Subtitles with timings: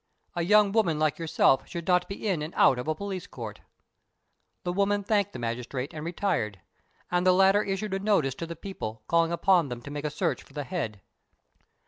[0.35, 3.59] A young woman like yourself should not be in and out of a police court."
[4.63, 6.59] The woman thanked the magistrate and retired;
[7.11, 10.09] and the latter issued a notice to the people, calling upon them to make a
[10.09, 11.01] search for the head.